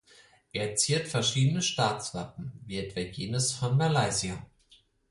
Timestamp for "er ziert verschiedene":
0.51-1.61